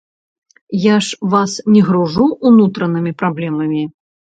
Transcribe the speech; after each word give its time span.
Я 0.85 0.95
ж 1.09 1.29
вас 1.35 1.51
не 1.75 1.85
гружу 1.91 2.29
ўнутранымі 2.49 3.19
праблемамі. 3.25 3.91